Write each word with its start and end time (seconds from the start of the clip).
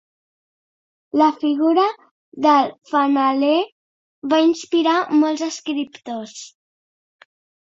La 1.21 1.27
figura 1.41 1.83
del 2.47 2.71
fanaler 2.93 3.59
va 4.33 4.41
inspirar 4.47 4.97
molts 5.25 5.45
escriptors. 5.53 6.37